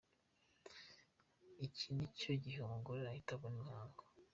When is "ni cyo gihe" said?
1.95-2.59